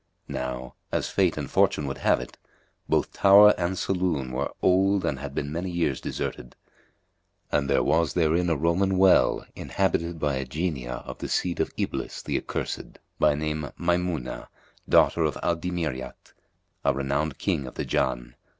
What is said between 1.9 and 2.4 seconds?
have it,